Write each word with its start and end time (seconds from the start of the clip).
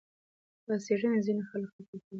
دا 0.65 0.75
څېړنې 0.85 1.19
ځینې 1.25 1.43
خلک 1.49 1.69
خپه 1.73 1.81
کوي. 1.87 1.99